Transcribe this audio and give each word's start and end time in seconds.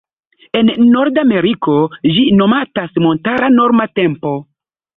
En 0.59 0.71
norda 0.93 1.21
Ameriko 1.25 1.75
ĝi 2.15 2.25
nomatas 2.41 2.99
"Montara 3.07 3.53
Norma 3.61 3.89
Tempo". 4.01 4.37